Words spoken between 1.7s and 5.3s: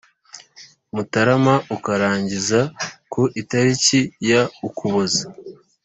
ukarangira ku itariki ya Ukuboza